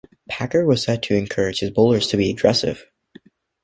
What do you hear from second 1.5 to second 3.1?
his bowlers to be aggressive.